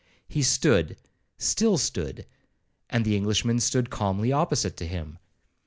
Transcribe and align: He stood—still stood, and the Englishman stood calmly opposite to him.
He 0.27 0.41
stood—still 0.41 1.77
stood, 1.77 2.25
and 2.89 3.05
the 3.05 3.15
Englishman 3.15 3.59
stood 3.59 3.91
calmly 3.91 4.31
opposite 4.31 4.75
to 4.77 4.87
him. 4.87 5.19